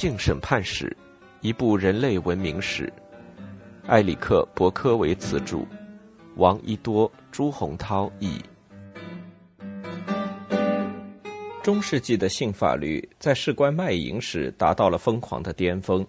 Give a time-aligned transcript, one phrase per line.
[0.00, 0.86] 性审判史》，
[1.42, 2.90] 一部人类文明史。
[3.88, 5.58] 埃里克·伯科维茨著，
[6.36, 8.40] 王一多、朱洪涛译。
[11.62, 16.06] 中世纪的性法律在事关卖淫时达到了疯狂的巅峰。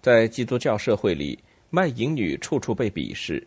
[0.00, 1.38] 在基督教社会里，
[1.70, 3.46] 卖淫女处处被鄙视，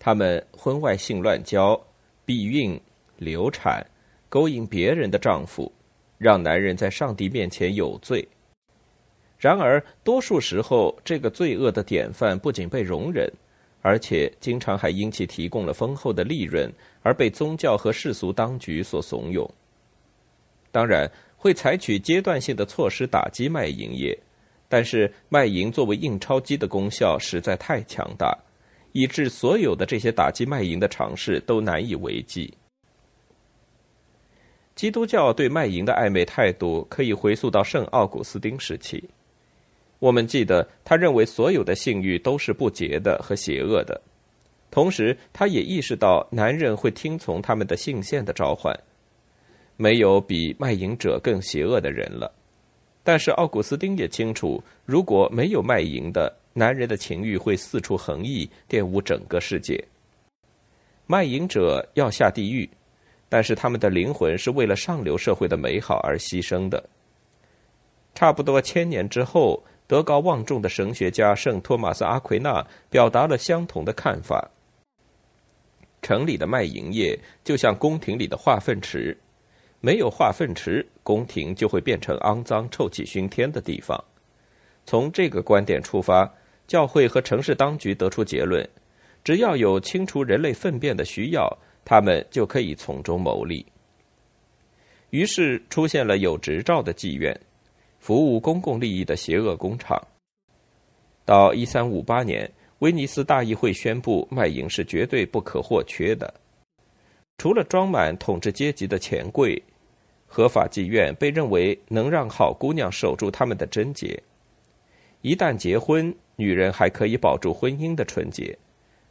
[0.00, 1.80] 她们婚外性乱交、
[2.24, 2.76] 避孕、
[3.18, 3.86] 流产、
[4.28, 5.72] 勾引别人的丈夫。
[6.22, 8.26] 让男人在上帝面前有罪。
[9.38, 13.28] 然而，多数时候，这个罪恶的典范不仅被容忍，
[13.80, 16.72] 而且经常还因其提供了丰厚的利润
[17.02, 19.50] 而被宗教和世俗当局所怂恿。
[20.70, 24.16] 当然，会采取阶段性的措施打击卖淫业，
[24.68, 28.38] 但是卖淫作为印钞机的功效实在太强大，
[28.92, 32.54] 以致所有的这些打击卖淫的尝试都难以为继。
[34.74, 39.02] 基督教对卖淫的暧昧态度可以回溯到圣奥古斯丁时期。
[39.98, 44.00] 我们记得，他认为所有的性欲都是不洁的和邪恶的，
[44.70, 48.74] 同时他也意识到男人会听从他们的性腺的召唤。
[49.76, 52.32] 没有比卖淫者更邪恶的人了。
[53.04, 59.84] 但是奥古斯丁也清楚，如果没有卖淫的，男人的情欲会四处横溢，玷污整个世界。
[61.06, 62.68] 卖淫者要下地狱。
[63.32, 66.84] 但是他们的灵魂是为了上流社会的美好而牺牲的。
[68.14, 74.50] 差不多千年之后，德高望重的神学家圣托马斯·阿奎那表达了相同的看法。
[76.02, 79.16] 城里的卖淫业就像宫廷里的化粪池，
[79.80, 83.98] 没有化粪池，宫廷就会变成肮脏、臭气熏天的地方。
[84.84, 86.30] 从这个观点出发，
[86.66, 88.68] 教会和城市当局得出结论：
[89.24, 91.50] 只要有清除人类粪便的需要。
[91.84, 93.64] 他们就可以从中牟利。
[95.10, 97.38] 于是出现了有执照的妓院，
[97.98, 100.00] 服务公共利益的邪恶工厂。
[101.24, 106.32] 到一三五八年，威尼斯大议会宣布卖淫是绝对不可或缺的。
[107.38, 109.62] 除了装满统治阶级的钱柜，
[110.26, 114.20] 合法妓院被认为能让好姑娘守住他们的贞洁。
[115.20, 118.56] 一旦结婚，女人还可以保住婚姻的纯洁。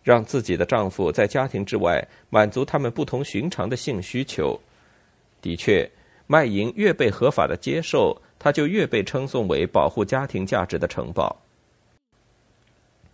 [0.04, 4.60] 让自己的丈夫在家庭之外满足他们不同寻常的性需求。
[5.42, 5.90] 的确，
[6.28, 11.42] 卖淫越被合法的接受，它就越被称颂为保护家庭价值的城堡。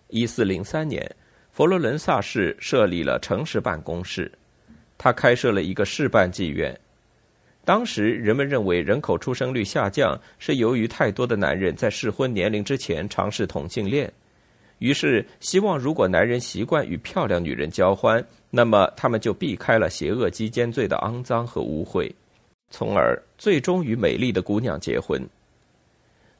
[0.10, 1.10] 一四零三年，
[1.52, 4.32] 佛罗伦萨市设立了城市办公室，
[4.98, 6.78] 他开设了一个市办妓院。
[7.66, 14.10] 当时人们认为人口出生率下降是由于太多的男人在适婚年龄之前尝试同性恋。
[14.80, 22.12] 于是，希望如果男人习惯与漂亮女人交欢，那么他们就避开了邪恶鸡奸罪的肮脏和污秽，
[22.70, 25.20] 从而最终与美丽的姑娘结婚。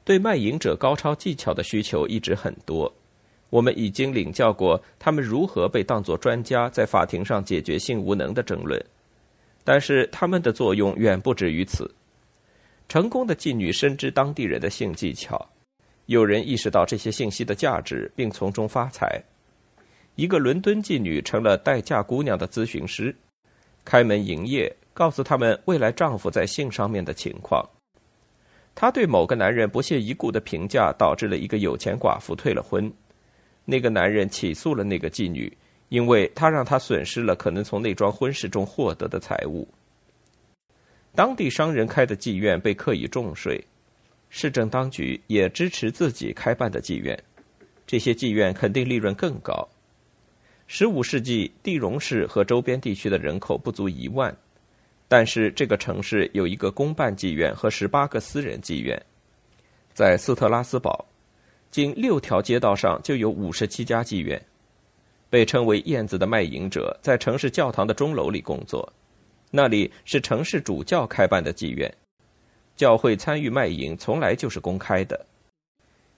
[0.04, 2.90] 对卖淫者高超技巧的需求一直很多，
[3.50, 8.80] 我们已经领教过他们如何被当作专家在法庭上解决性无能的争论，
[9.64, 11.90] 但是他们的作用远不止于此。
[12.88, 15.46] 成功的妓女深知当地人的性技巧。
[16.08, 19.22] 有人意识到这些信息的价值，并从中发财。
[20.14, 23.14] 一个伦敦妓女成了待嫁姑娘的咨询师，
[23.84, 27.62] 开门营业，告诉他们未来丈夫在性上面的情况。
[28.74, 32.90] 她对某个男人不屑一顾的评价，导致了一个有钱寡妇退了婚。
[33.66, 35.54] 那个男人起诉了那个妓女，
[35.90, 39.68] 因为他让她损失了可能从那桩婚事中获得的财物。
[41.14, 43.62] 当地商人开的妓院被刻以重税。
[44.30, 47.18] 市政当局也支持自己开办的妓院，
[47.86, 49.68] 这些妓院肯定利润更高。
[50.66, 54.36] 十五世纪，地荣市和周边地区的人口不足一万，
[55.08, 59.02] 但是这个城市有一个公办妓院和十八个私人妓院。
[59.94, 61.06] 在斯特拉斯堡，
[61.70, 64.40] 仅六条街道上就有五十七家妓院。
[65.30, 68.90] 被称为“燕子”的卖淫者在城市教堂的钟楼里工作，
[69.50, 71.94] 那里是城市主教开办的妓院。
[72.78, 75.26] 教会参与卖淫从来就是公开的。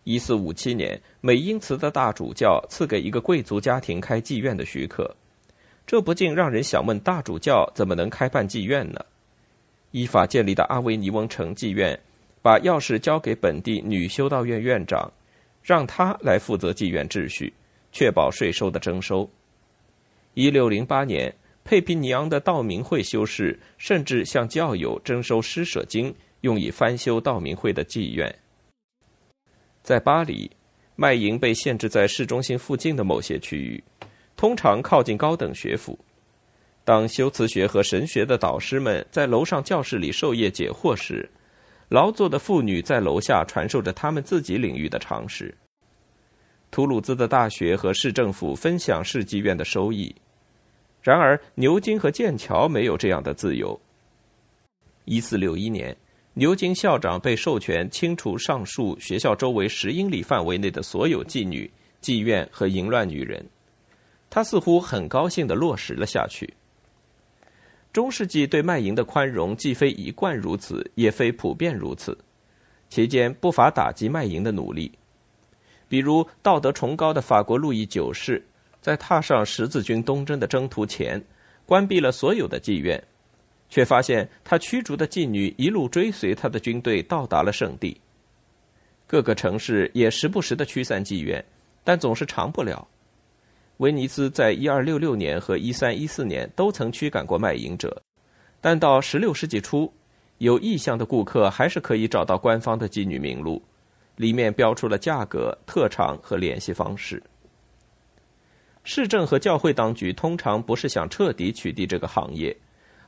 [0.04, 5.16] 一四五七年，美因茨的大主教赐给一个贵族家庭开妓院的许可，
[5.86, 9.00] 这不禁让人想问：大主教怎么能开办妓院呢？
[9.92, 11.98] 依法建立的阿维尼翁城妓院，
[12.42, 15.10] 把钥匙交给本地女修道院院长，
[15.62, 17.50] 让他来负责妓院秩序，
[17.90, 19.26] 确保税收的征收。
[20.34, 21.34] 一六零八年，
[21.64, 26.14] 佩皮尼昂的道明会修士甚至向教友征收施舍金。
[26.42, 28.34] 用以翻修道明会的妓院。
[29.82, 30.50] 在巴黎，
[30.96, 33.82] 卖淫被限制在市中心附近的某些区域，
[34.36, 35.98] 通常靠近高等学府。
[36.84, 41.28] 当修辞学和神学的导师们在楼上教室里授业解惑时，
[41.88, 45.54] 劳作的妇女在楼下传授着他们自己领域的常识。
[46.70, 50.14] 图鲁兹的大学和市政府分享市妓院的收益，
[51.02, 53.78] 然而牛津和剑桥没有这样的自由。
[55.04, 55.96] 一四六一年，
[56.34, 63.44] 牛津校长被授权清除上述学校周围十英里范围内的所有妓女、妓院和淫乱女人。
[64.30, 66.54] 他似乎很高兴地落实了下去。
[67.92, 72.16] 中世纪对卖淫的宽容既非一贯如此，也非普遍如此，
[72.88, 74.92] 其间不乏打击卖淫的努力。
[75.88, 78.46] 比如道德崇高的法国路易九世，
[78.80, 81.20] 在踏上十字军东征的征途前，
[81.66, 83.02] 关闭了所有的妓院，
[83.70, 87.98] 却发现他驱逐的妓女一路追随他的军队到达了圣地。
[89.06, 91.42] 各个城市也时不时的驱散妓院，
[91.82, 92.86] 但总是长不了。
[93.78, 98.02] 威尼斯在一二六六年和一三一四年都曾驱赶过卖淫者，
[98.60, 99.90] 但到十六世纪初，
[100.36, 103.62] 有意向的顾客还是可以找到官方的妓女名录。
[104.16, 107.22] 里面标出了价格、特长和联系方式。
[108.84, 112.54] 市政和教会当局通常不是想彻底取缔这个行业，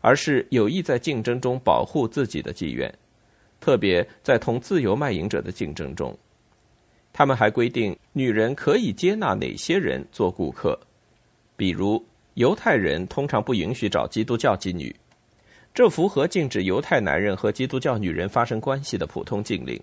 [0.02, 2.92] 而是有意在竞争中保护自己的妓院，
[3.60, 6.14] 特别在同自由卖淫者的竞争中。
[7.14, 10.78] 他们还规定，女人可以接纳哪些人做顾客，
[11.56, 12.04] 比如
[12.34, 14.94] 犹太人通常不允许找基督教妓女，
[15.72, 19.80] 这符合禁止犹太男人和基督教女人发生关系的普通禁令。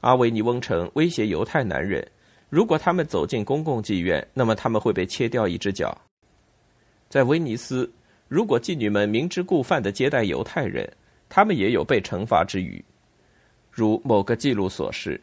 [0.00, 2.06] 阿维尼翁城威胁犹太男人，
[2.50, 5.96] 如果他们走进公共妓院，那么他们会被切掉一只脚。
[7.08, 7.90] 在威尼斯，
[8.28, 10.90] 如果妓女们明知故犯的接待犹太人，
[11.28, 12.84] 他们也有被惩罚之余。
[13.70, 15.20] 如某个记录所示，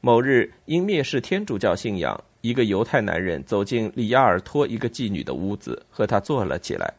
[0.00, 6.92] 某日因蔑视天主教信仰，一个犹太男人走进里亚尔托一个妓女的屋子，和她坐了起来。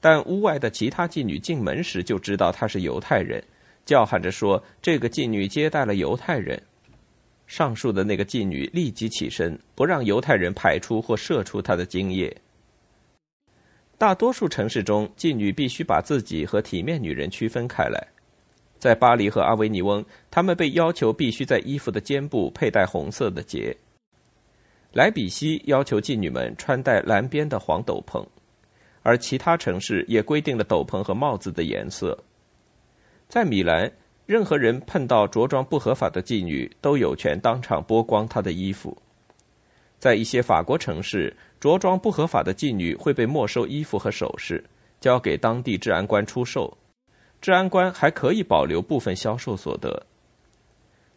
[0.00, 3.42] 但屋外的其他妓女进门时就知道他是犹太人。
[3.84, 6.60] 叫喊着说：“这个妓女接待了犹太人。”
[7.46, 12.36] 上述的那个妓女立即起身，不让犹太人排出或射出她的精液。
[13.98, 18.06] 大多数城市中，妓女必须把自己和体面女人区分开来。
[18.78, 23.74] 在巴黎和阿维尼翁，他们被要求必须在衣服的肩部佩戴红色的结。
[24.92, 28.22] 莱比锡要求妓女们穿戴蓝边的黄斗篷，
[29.02, 32.22] 而其他城市也规定了斗篷和帽子的颜色。
[33.28, 33.90] 在米兰，
[34.26, 38.96] 任何人碰到着装不合法的妓女，都有权当场剥光她的衣服。
[39.98, 44.62] 在一些法国城市，着装不合法的妓女会被没收衣服和首饰，
[45.00, 46.76] 交给当地治安官出售。
[47.40, 50.06] 治安官还可以保留部分销售所得。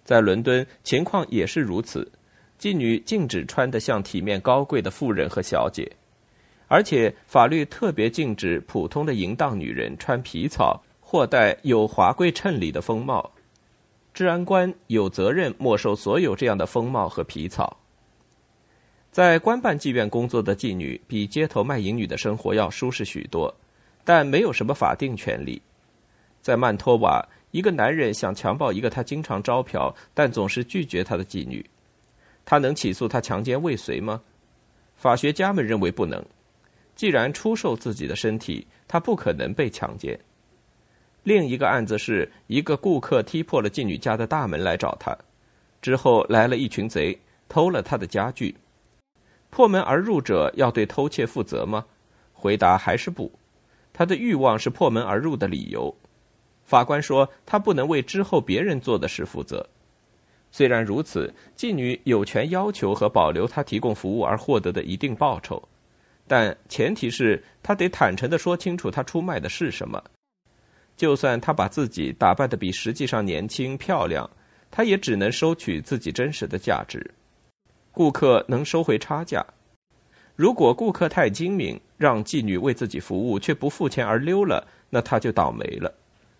[0.03, 2.11] 在伦敦，情况也是如此，
[2.59, 5.91] 妓女禁止穿得像体面高贵的妇人和小姐，
[6.67, 10.83] 而且法律特别禁止普通的淫荡女人穿皮草。
[11.11, 13.31] 或戴有华贵衬里的风帽，
[14.13, 17.78] 治安官有责任没收所有这样的风帽和皮草。
[19.11, 23.53] 在官办妓院工作的妓女比街头卖淫女的生活要舒适许多，
[24.03, 25.61] 但没有什么法定权利。
[26.41, 31.67] 在曼托瓦，一个男人想强暴一个他经常招嫖但总是拒绝他的妓女，
[32.45, 34.21] 他能起诉他强奸未遂吗？
[34.95, 36.23] 法学家们认为不能。
[36.95, 40.19] 既然出售自己的身体，他不可能被强奸。
[41.23, 45.17] 另一个案子是一个顾客踢破了妓女家的大门来找他，
[45.81, 48.55] 之后来了一群贼偷了他的家具。
[49.49, 51.85] 破门而入者要对偷窃负责吗？
[52.33, 53.31] 回答还是不。
[53.91, 55.93] 他的欲望是破门而入的理由。
[56.63, 59.67] 法官说他不能为之后别人做的事负责。
[60.51, 65.61] 虽然如此，妓女有权要求和保留他提供服务而获得的一定报酬，
[66.27, 70.01] 但前提是他得坦诚的说清楚他出卖的是什么。
[70.95, 74.29] 就算他把自己打扮的比实际上年轻漂亮，
[74.71, 77.13] 他也只能收取自己真实的价值。
[77.91, 79.45] 顾客能收回差价。
[80.35, 85.93] 如果顾客太精明，让妓女为自己服务却不付钱而溜了，那他就倒霉了。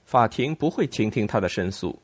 [0.06, 2.00] 法庭不会倾听他的申诉。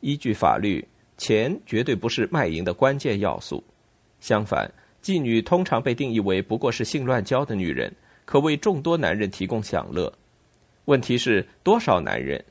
[0.00, 0.86] 依据法律，
[1.16, 3.64] 钱绝对不是卖淫的关键要素。
[4.20, 4.70] 相反，
[5.02, 7.90] 妓女通常被定义为不过是性乱交的女人，
[8.24, 10.12] 可为众多男人提供享乐。
[10.84, 12.44] 问题是多少男人？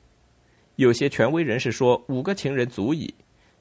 [0.77, 3.13] 有些权威人士说五个情人足矣，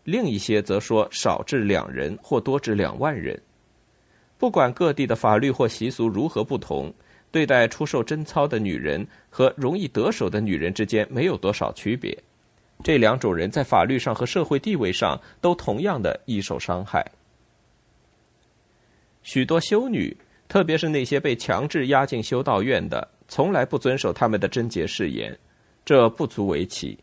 [0.04, 3.40] 另一些则说少至两人或多至两万人。
[4.38, 6.92] 不管各地的法律或习俗如何不同，
[7.30, 12.16] 对待出售贞操的女人和容易得手的女人之间没有多少区别。
[12.82, 17.04] 这两种人在法律上和社会地位上都同样的易受伤害。
[19.22, 20.16] 许多修女，
[20.48, 23.08] 特别是那些被强制押进修道院的。
[23.28, 25.38] 从来不遵守他们的贞洁誓言，
[25.86, 26.98] 这不足为奇。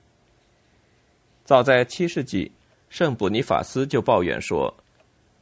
[1.43, 2.51] 早在七世纪，
[2.89, 4.75] 圣布尼法斯就抱怨说，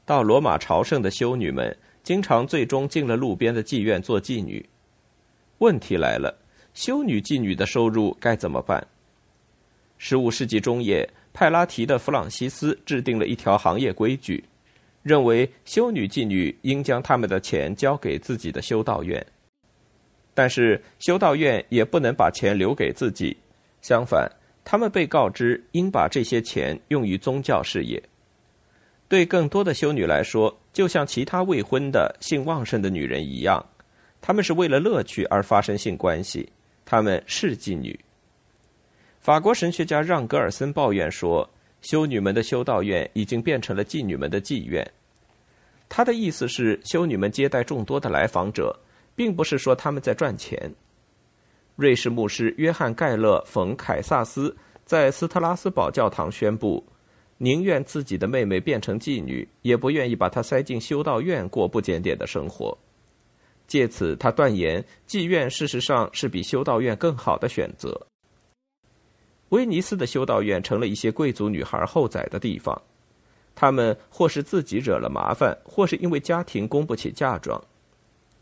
[0.06, 4.64] 到罗马朝圣的修女们经常最终进了路边的妓院做妓女。
[5.60, 6.38] 问题来了，
[6.74, 8.86] 修女妓女的收入该怎么办？
[9.98, 14.44] 十五世纪中叶，派拉提的弗朗西斯制定了一条行业规矩，
[15.02, 19.26] 认为修女妓女应将他们的钱交给自己的修道院，
[20.34, 23.36] 但是修道院也不能把钱留给自己，
[23.82, 24.30] 相反，
[24.70, 28.04] 他们被告知应把这些钱用于宗教事业。
[29.08, 33.66] 对更多的修女来说，就像其他未婚的性旺盛的女人一样。
[34.20, 36.52] 他们是为了乐趣而发生性关系，
[36.84, 37.98] 他们是妓女。
[39.22, 44.86] 法国神学家让·格尔森抱怨说：“修女们的修道院已经变成了妓女们的妓院。”
[45.88, 48.78] 他的意思是，修女们接待众多的来访者，
[49.16, 50.70] 并不是说他们在赚钱。
[51.78, 54.54] 瑞士牧师约翰·盖勒·冯·凯萨斯
[54.84, 56.84] 在斯特拉斯堡教堂宣布
[57.38, 62.76] ：“宁愿自己的妹妹变成妓女，也不愿意把她塞进修道院过不检点的生活。”
[63.68, 68.08] 借此，他断言妓院事实上是比修道院更好的选择。
[69.50, 72.82] 威尼斯的修道院成了一些贵族女孩后宰的地方，
[73.54, 77.64] 她们或是自己惹了麻烦，或是因为家庭供不起嫁妆，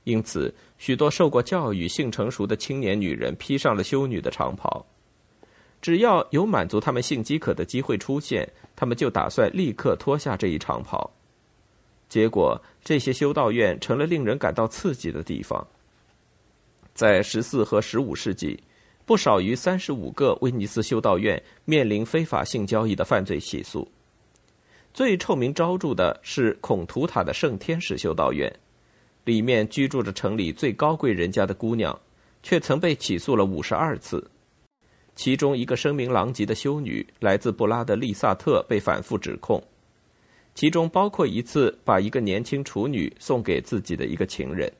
[0.05, 4.83] 因此许多受过教育、性成熟的青年女人披上了修女的长袍。
[5.81, 11.11] 只要有满足她们性饥渴的机会出现，她们就打算立刻脱下这一长袍。
[12.07, 15.67] 结果，这些修道院成了令人感到刺激的地方。
[16.93, 18.57] 在十四和十五世纪，
[19.05, 23.87] 不少于三十五个威尼斯修道院面临非法性交易的犯罪起诉。
[24.93, 28.51] 最臭名昭著的是孔图塔的圣天使修道院，
[29.25, 31.99] 里面居住着城里最高贵人家的姑娘，
[32.41, 34.31] 却曾被起诉了五十二次。
[35.15, 39.61] 其中一个声名狼藉的修女，来自布拉的利萨特，被反复指控。
[40.53, 44.71] 其中包括一次把一个年轻处女送给自己的一个情人，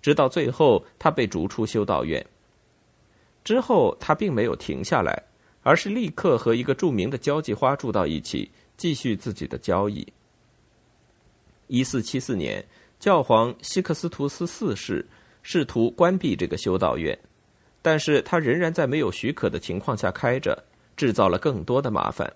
[0.00, 2.24] 直到最后她被逐出修道院。
[3.44, 5.22] 之后他并没有停下来，
[5.62, 10.06] 而是立刻和一个著名的交际花住到一起，继续自己的交易。
[11.68, 12.64] 一四七四年，
[12.98, 15.06] 教皇西克斯图斯四世
[15.42, 17.16] 试图关闭这个修道院，
[17.80, 20.64] 但是他仍然在没有许可的情况下开着，
[20.96, 22.32] 制造了更多的麻烦。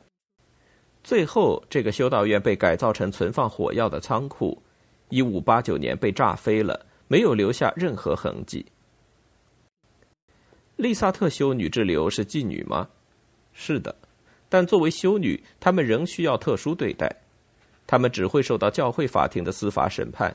[1.02, 4.62] 最后，这个修道院被改造成存放火药的仓库。
[5.08, 8.64] 一五八九年被炸飞了，没有留下任何痕迹。
[10.76, 12.88] 利萨特修女之流是妓女吗？
[13.52, 13.94] 是的，
[14.48, 17.14] 但作为修女，她们仍需要特殊对待。
[17.84, 20.34] 她们只会受到教会法庭的司法审判。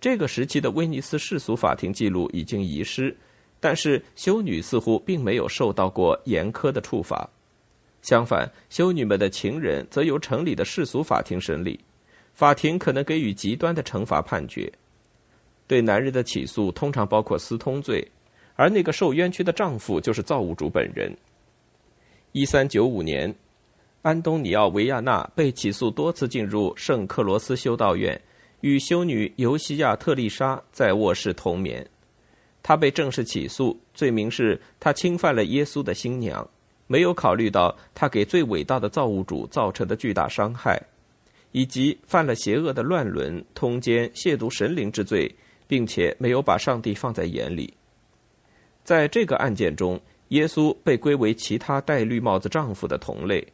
[0.00, 3.14] 这个时期的威尼斯世俗法庭记录已经遗失，
[3.60, 7.28] 但是修女似乎并没有受到过严苛的处罚。
[8.00, 11.78] 相反，修女们的情人则由城里的世俗法庭审理，
[12.32, 14.72] 法庭可能给予极端的惩罚判决。
[15.66, 18.02] 对男人的起诉通常包括私通罪，
[18.56, 21.14] 而那个受冤屈的丈夫就是造物主本人。
[22.32, 23.34] 一三九五年，
[24.00, 28.18] 安东尼奥·维亚纳被起诉多次进入圣克罗斯修道院，
[28.60, 31.86] 与修女尤西亚·特丽莎在卧室同眠。
[32.62, 36.46] 他被正式起诉，罪名是他侵犯了耶稣的新娘。
[36.86, 40.82] 没有考虑到他给最伟大的造物主造成的巨大伤害，
[41.52, 45.32] 以及犯了邪恶的乱伦、通奸、亵渎神灵之罪，
[45.68, 47.72] 并且没有把上帝放在眼里。
[48.82, 53.46] 在这个案件中，耶稣被归为其他戴绿帽子丈夫的同类。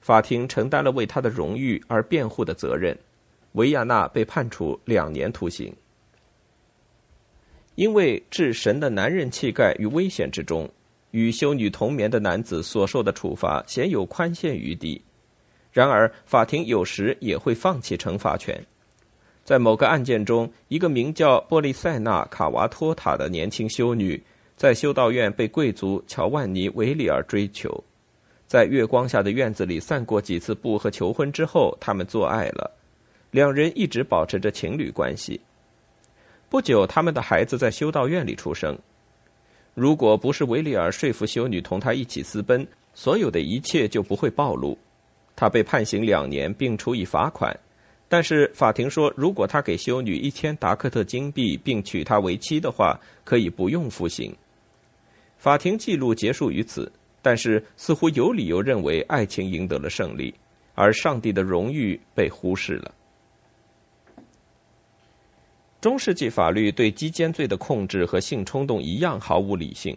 [0.00, 2.98] 法庭承担了为他的荣誉而辩护的责任。
[3.52, 5.74] 维亚纳被判处两年徒刑，
[7.74, 10.68] 因为置神的男人气概于危险之中。
[11.12, 15.02] 与修女同眠的男子所受的处罚鲜有宽限余地，
[15.72, 18.64] 然而法庭有时也会放弃惩罚权。
[19.42, 24.22] 在某个案件中，一个名叫波利塞纳·卡瓦托塔的年轻修女，
[24.56, 27.82] 在修道院被贵族乔万尼·维里尔追求，
[28.46, 32.70] 在月光下的院子里散过几次步和求婚之后，他们做爱了，
[33.30, 35.40] 两人一直保持着情侣关系。
[36.48, 38.76] 不久，他们的孩子在修道院里出生。
[39.74, 44.76] 如果不是维里尔说服修女同他一起私奔，所有的一切就不会暴露。
[45.36, 47.56] 他被判刑两年，并处以罚款。
[48.08, 54.34] 但是法庭说，如果他给修女一千达克特金币，并娶她为妻的话，可以不用服刑。
[55.38, 56.90] 法庭记录结束于此，
[57.22, 60.34] 但是似乎有理由认为爱情赢得了胜利，
[60.74, 62.92] 而上帝的荣誉被忽视了。
[65.80, 69.96] 中世纪法律对鸡奸罪的控制和性冲动一样毫无理性。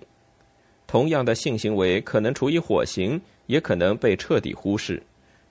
[0.87, 5.03] 同样的性行为可能处以火刑，也可能被彻底忽视，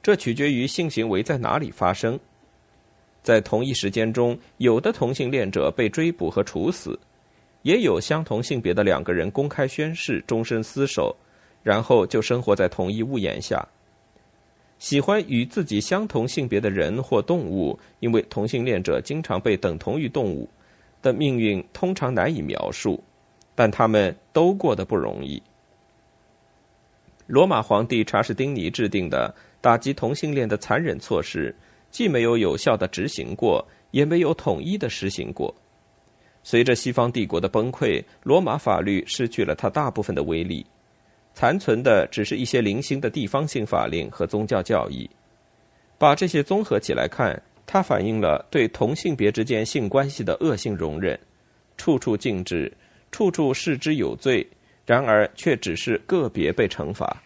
[0.02, 2.18] 这取决于性行为在哪里发生。
[3.22, 6.98] 在同一时间中，有的同性恋者被追捕和处死，
[7.62, 11.14] 也有相同性别的两个人公开宣誓终身厮守，
[11.62, 13.66] 然后就生活在同一屋檐下。
[14.82, 20.50] 喜欢与自己相同性别的人或动物，因为同性恋者经常被等同于动物
[21.00, 23.00] 的命运通常难以描述，
[23.54, 25.40] 但他们都过得不容易。
[27.28, 31.54] 罗马皇帝查士丁尼制定的打击同性恋的残忍措施，
[31.92, 35.54] 既没有有效的执行过，也没有统一的实行过。
[36.42, 40.66] 随着西方帝国的崩溃，罗马法律失去了它大部分的威力。
[41.34, 45.08] 残存的只是一些零星的地方性法令和宗教教义，
[45.98, 51.18] 把这些综合起来看，它反映了对同性别之间性关系的恶性容忍，
[51.76, 52.72] 处处禁止，
[53.10, 54.46] 处处视之有罪，
[54.84, 57.22] 然而却只是个别被惩罚。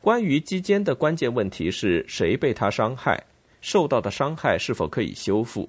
[0.00, 3.22] 关于基奸的关键问题是谁被他伤害，
[3.60, 5.68] 受到的伤害是否可以修复？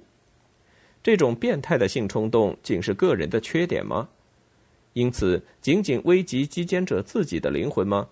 [1.02, 4.08] 这种变态的性冲动仅是个人的缺点吗？
[4.96, 8.08] 因此，仅仅危及击奸者自己的灵魂吗？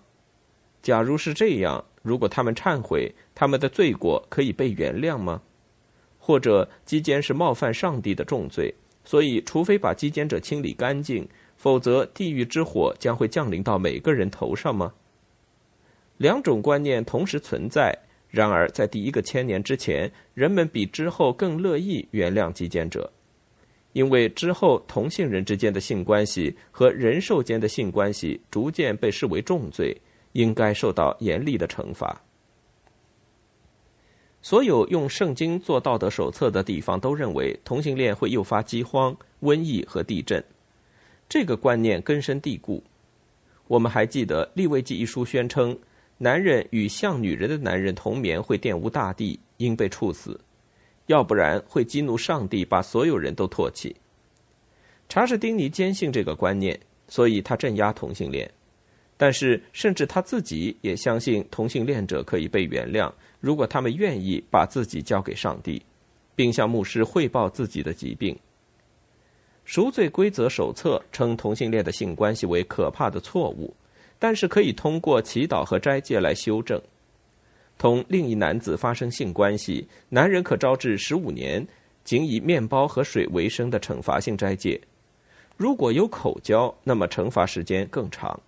[0.83, 5.41] 假如是这样，如果他们忏悔，他们的罪过可以被原谅吗？
[6.19, 8.71] 或者，击奸是冒犯上帝的重罪，
[9.03, 11.27] 所以除非把击奸者清理干净，
[11.57, 14.93] 否则地狱之火将会降临到每个人头上吗？
[16.17, 17.97] 两种观念同时存在，
[18.29, 23.11] 然而在第一个千年之前，人们比之后更乐意原谅击奸者。
[23.95, 29.95] 因为之后同性人之间的性关系和人兽间的性关系逐渐被视为重罪，
[30.33, 32.21] 应该受到严厉的惩罚。
[34.41, 40.43] 所有用圣经做道德手册的地方都认为同性恋会诱发饥荒、瘟疫和地震，
[41.29, 42.83] 这个观念根深蒂固。
[43.67, 45.79] 我们还记得《利未记》一书宣称，
[46.17, 50.37] 男人与像女人的男人同眠会玷污大地，应被处死。
[51.07, 53.95] 要不然会激怒上帝，把所有人都唾弃。
[55.07, 58.49] 查士丁尼坚信这个观念，所以他镇压同性恋。
[59.17, 65.81] 但是，甚至他自己也相信同性恋者可以被原谅，如果他们愿意把自己交给上帝，
[66.35, 68.37] 并向牧师汇报自己的疾病。
[69.63, 73.73] 赎罪规则手册称同性恋的性关系为可怕的错误，
[74.19, 76.81] 但是可以通过祈祷和斋戒来修正。
[77.77, 81.65] 同另一男子发生性关系，男人可招致十五年
[82.03, 84.79] 仅以面包和水为生的惩罚性斋戒；
[85.57, 88.39] 如果有口交，那么惩罚时间更长。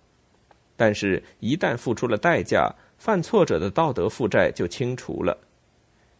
[0.76, 5.36] 但是，一旦付出了代价，犯错者的道德负债就清除了。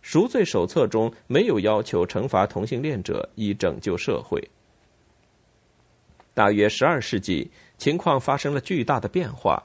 [0.02, 4.42] 赎罪手册中没有要求惩罚同性恋者以拯救社会。
[6.34, 9.62] 大约十二世纪，情况发生了巨大的变化。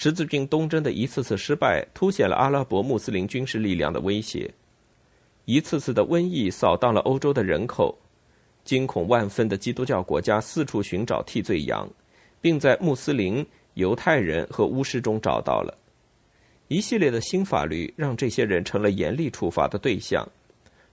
[0.00, 4.48] 十字军东征的一次次失败，凸显了阿拉伯穆斯林军事力量的威胁。
[5.44, 7.98] 一次次的瘟疫扫荡了欧洲的人口，
[8.62, 11.90] 惊恐万分的基督教国家四处寻找替罪羊，
[12.40, 15.76] 并在穆斯林、犹太人和巫师中找到了。
[16.68, 20.24] 一系列的新法律让这些人成了严厉处罚的对象，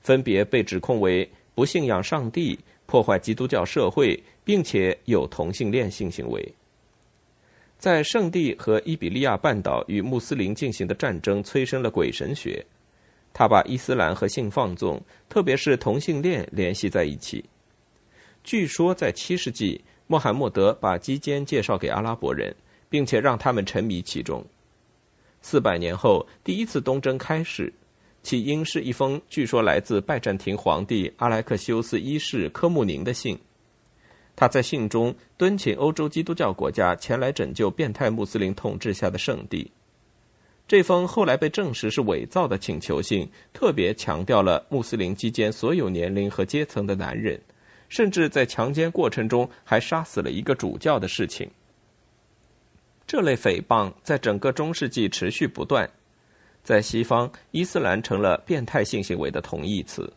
[0.01, 6.43] 分别被指控为不信仰上帝、破坏基督教社会，并且有同性恋性行为。
[7.77, 12.65] 在圣地和伊比利亚半岛与穆斯林进行的战争催生了鬼神学，
[13.31, 17.43] 他把伊斯兰和性放纵，特别是同性恋联系在一起。
[18.43, 22.55] 据说在七世纪，穆罕默德把基奸介绍给阿拉伯人，
[22.89, 24.43] 并且让他们沉迷其中。
[25.41, 27.71] 四百年后，第一次东征开始，
[28.23, 33.37] 起因是一封据说来自拜占庭皇帝阿莱克修斯一世科穆宁的信。
[34.35, 39.71] 他在信中敦请欧洲基督教国家前来拯救变态穆斯林统治下的圣地。
[40.67, 47.39] 这封后来被证实是伪造的请求信，特别强调了穆斯林期间所有年龄和阶层的男人，
[47.87, 51.49] 甚至在强奸过程中还杀死了一个主教的事情。
[53.05, 55.87] 这类诽谤在整个中世纪持续不断，
[56.63, 60.11] 在西方，伊斯兰成了变态性行为的同义词。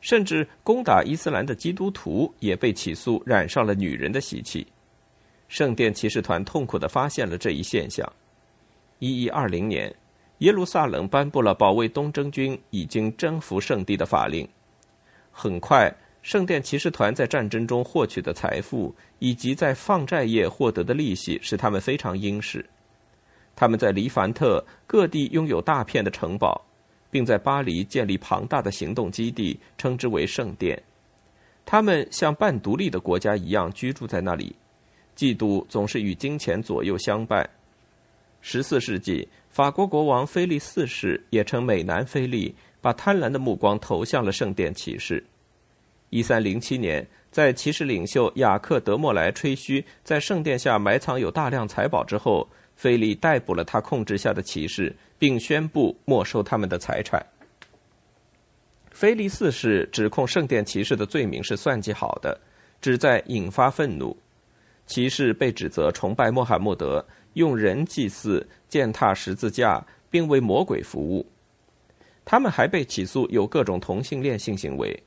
[0.00, 4.66] 甚至攻打伊斯兰的基督徒也被起诉染上了女人的习气。
[5.48, 8.06] 圣殿骑士团痛苦地发现了这一现象。
[8.98, 9.94] 一一二零年，
[10.38, 14.46] 耶路撒冷颁布了保卫东征军已经征服圣地的法令。
[15.30, 22.64] 很快，圣殿骑士团在战争中获取的财富以及在放债业获得的利息使他们非常殷实。
[23.56, 26.64] 他们在黎凡特各地拥有大片的城堡。
[27.10, 30.80] 并在巴黎建立庞大的行动基地，称之为圣殿。
[31.64, 34.54] 他们像半独立的国家一样居住在那里，
[35.16, 37.48] 嫉妒总是与金钱左右相伴。
[38.40, 45.22] 十四世纪，法国国王菲利四世也称美男菲利，把贪婪的目光投向了圣殿骑士。
[46.10, 57.20] 一三零七年，在骑士领袖雅克·德莫莱吹嘘在圣殿下埋藏有大量财宝之后，菲利逮捕了他控制下的骑士，并宣布没收他们的财产。
[58.92, 62.40] 菲利四世指控圣殿骑士的罪名是算计好的，
[62.80, 64.16] 旨在引发愤怒。
[64.86, 71.26] 骑士被指责崇拜穆罕默德，用人祭祀、践踏十字架，并为魔鬼服务。
[72.24, 75.02] 他们还被起诉有各种同性恋性行为。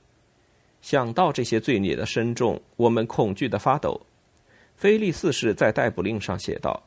[0.82, 4.02] 想到这些罪孽的深重，我们恐惧的发抖。
[4.76, 6.84] 菲利四世在逮捕令上写道：“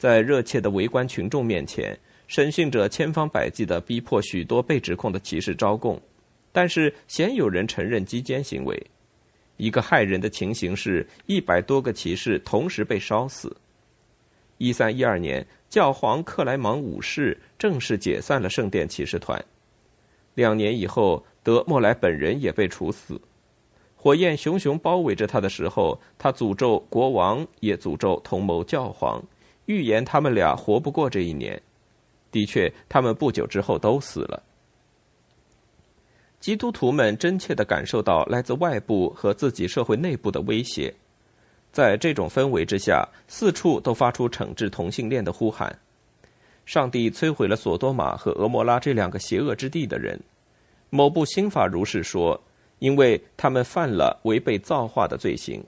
[0.00, 1.94] 在热切的围观群众面前，
[2.26, 6.00] 审讯者千方百计地逼迫许多被指控的骑士招供，
[6.52, 8.82] 但是鲜有人承认击奸行为。”
[9.58, 13.54] 一个骇人的情形是，一百多个骑士同时被烧死。
[14.56, 19.38] 一三一二年，教皇克莱芒五世正式解散了圣殿骑士团。
[20.32, 23.20] 两年以后，德莫莱本人也被处死。
[23.94, 29.22] 火焰熊熊包围着他的时候，他诅咒国王，也诅咒同谋教皇，
[29.70, 31.62] 预言他们俩活不过这一年。
[32.32, 34.42] 的确，他们不久之后都死了。
[36.40, 40.92] 基督徒们真切地感受到来自外部和自己社会内部的威胁，
[41.70, 45.78] 在这种氛围之下，四处都发出惩治同性恋的呼喊。
[46.66, 50.18] 上帝摧毁了索多玛和俄摩拉这两个邪恶之地的人。
[50.88, 52.40] 某部新法如是说，
[52.80, 55.62] 因为他们犯了违背造化的罪行。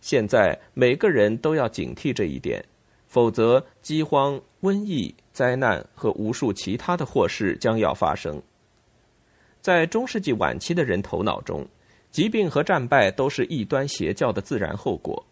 [0.00, 2.64] 现在每个人都要警惕这一点，
[3.10, 8.40] 否则饥荒、瘟疫、灾难和无数其他的祸事将要发生。
[9.60, 11.66] 在中世纪晚期的人头脑中，
[12.12, 15.26] 疾病和战败都是异端邪教的自然后果，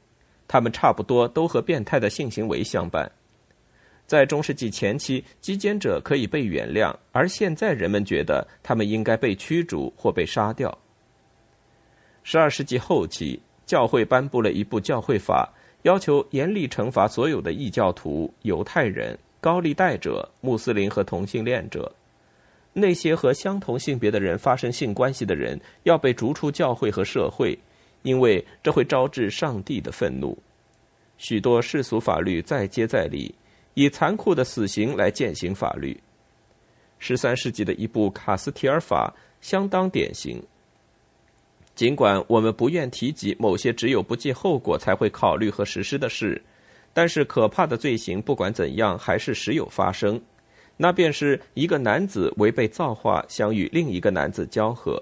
[0.49, 3.11] 他们差不多都和变态的性行为相伴。
[4.07, 10.77] 在中世纪前期，击奸者可以被原谅，而现在人们觉得他们应该被驱逐或被杀掉。
[12.25, 15.49] 十二世纪后期，教会颁布了一部教会法，
[15.83, 21.93] 要求严厉惩罚所有的异教徒、犹太人、高利贷者、穆斯林和同性恋者。
[22.73, 27.59] 那些和相同性别的人发生性关系的人要被逐出教会和社会，
[28.03, 30.37] 因为这会招致上帝的愤怒。
[31.17, 33.35] 许多世俗法律再接再厉，
[33.75, 35.99] 以残酷的死刑来践行法律。
[36.99, 40.41] 十三世纪的一部卡斯提尔法相当典型。
[41.79, 46.43] 尽管我们不愿提及某些只有不计后果才会考虑和实施的事，
[46.93, 50.21] 但是可怕的罪行不管怎样还是时有发生。
[50.77, 55.01] 那便是一个男子违背造化，想与另一个男子交合。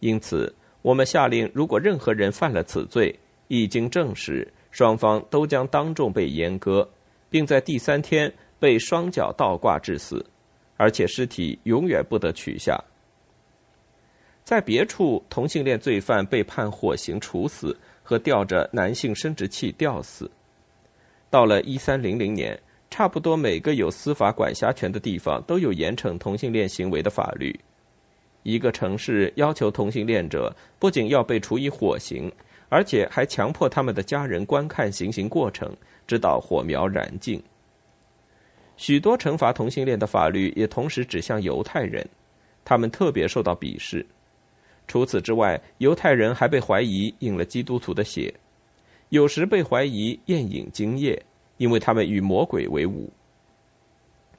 [0.00, 0.52] 因此，
[0.82, 6.90] 我们下令，如果任何人犯了此罪，一经证实，双方都将当众被阉割，
[7.30, 10.26] 并在第三天被双脚倒挂致死，
[10.76, 12.82] 而且尸体永远不得取下。
[14.44, 20.30] 在别处，同性恋罪犯被判火刑处死和吊着男性生殖器吊死。
[21.28, 22.56] 到了一三零零年。
[22.90, 27.52] 差不多每个有司法管辖权的地方都有严惩同性恋行为的法律。
[28.44, 32.30] 一个城市要求同性恋者不仅要被处以火刑，
[32.68, 35.76] 而且还强迫他们的家人观看行刑过程，
[36.06, 37.42] 直到火苗燃尽。
[38.76, 42.08] 许多惩罚同性恋的法律也同时指向犹太人，
[42.64, 44.06] 他们特别受到鄙视。
[44.86, 48.32] 除此之外，犹太人还被怀疑饮了基督徒的血，
[49.08, 51.20] 有时被怀疑宴饮精液。
[51.56, 53.08] 因为他们与魔鬼为伍。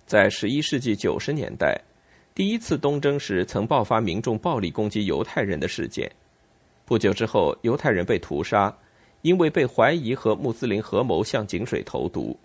[0.06, 1.82] 在十一世纪九十年代，
[2.36, 6.12] 第一次东征时曾爆发民众暴力攻击犹太人的事件。
[6.84, 8.78] 不久之后，犹太人被屠杀，
[9.22, 12.38] 因为被怀疑和穆斯林合谋向井水投毒。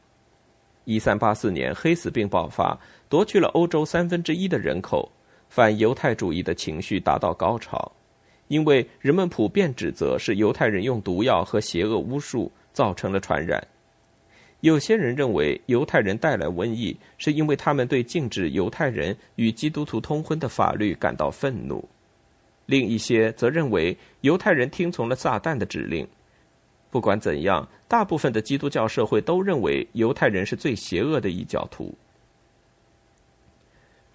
[0.85, 5.11] 一三八四年，黑死病爆发，夺去了欧洲三分之一的人口，
[5.51, 7.91] 反犹太主义的情绪达到高潮，
[8.47, 13.63] 因为人们普遍指责是犹太人用毒药和邪恶巫术造成了传染。
[14.61, 21.83] 有些人认为犹太人带来瘟疫，是因为他们对禁止犹太人与基督徒通婚的法律感到愤怒；
[22.67, 26.07] 另一些则认为犹太人听从了撒旦的指令。
[26.91, 31.93] 不管怎样，大部分的基督教社会都认为犹太人是最邪恶的异教徒。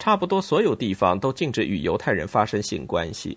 [0.05, 3.35] 差不多所有地方都禁止与犹太人发生性关系。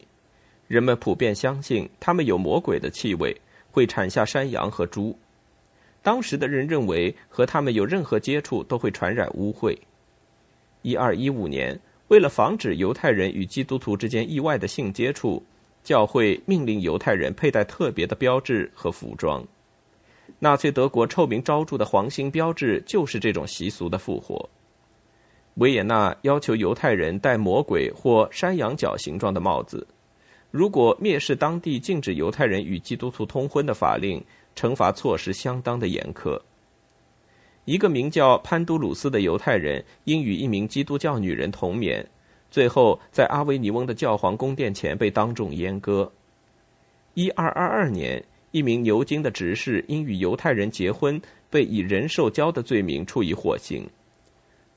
[0.67, 3.35] 人们普遍相信他们有魔鬼的气味，
[3.71, 5.19] 会产下山羊和猪。
[6.03, 9.75] 当时的人认为，和他们有任何接触都会传染污秽。
[10.83, 15.43] 一二一五年，为了防止犹太人与基督徒之间意外的性接触，
[15.83, 19.43] 教会命令犹太人佩戴特别的标志和服装。
[20.39, 24.47] 纳粹德国臭名昭著的黄星标志就是这种习俗的复活。
[25.59, 29.87] 维也纳要求犹太人戴魔鬼或山羊角形状的帽子。
[30.51, 34.25] 如果蔑视当地禁止犹太人与基督徒通婚的法令，
[34.57, 36.41] 惩罚措施相当的严苛。
[37.65, 42.09] 一个名叫潘都鲁斯的犹太人因与一名基督教女人同眠，
[42.51, 46.11] 最后在阿维尼翁的教皇宫殿前被当众阉割。
[47.15, 48.25] 一二二二年。
[48.51, 53.87] 一名牛津的执事因与犹太人结婚，被以人兽交的罪名处以火刑。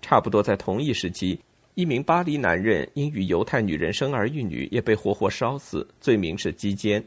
[0.02, 1.40] 差不多在同一时期，
[1.76, 7.04] 一名巴黎男人因与犹太女人生儿育女，也被活活烧死，罪名是鸡奸。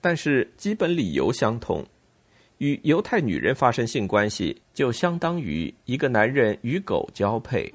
[0.00, 1.84] 但是基本理由相同：
[2.58, 7.72] 与犹太女人发生性关系，就相当于一个男人与狗交配。